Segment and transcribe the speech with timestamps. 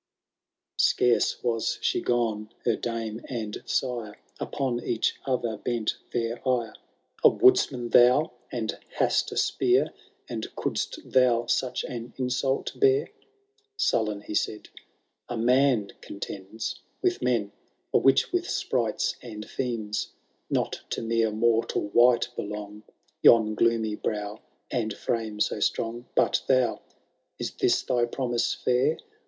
[0.01, 0.81] XIV.
[0.81, 6.75] Scarce was she gone, her damo and sire Upon each other bent their ire;^
[7.23, 9.93] A woodsman thou, and hast a spear.
[10.27, 13.09] And couldst thou such an insult bear?"
[13.91, 14.79] Sullen he said, *•*•
[15.29, 17.51] A man contends With men,
[17.93, 22.81] a witch with sprites and fiends *, Kot to mere mortal wight belong
[23.21, 24.41] Yon gloomy brow
[24.71, 26.07] and frame so strong.
[26.15, 26.79] But thou ^
[27.37, 28.97] is this thy promise fair.